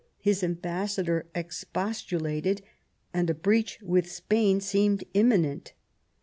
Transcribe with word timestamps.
His 0.17 0.41
ambassador 0.43 1.27
expostulated, 1.35 2.63
and 3.13 3.29
a 3.29 3.35
breach 3.35 3.77
with 3.83 4.11
Spain 4.11 4.59
seemed 4.59 5.03
imminent. 5.13 5.73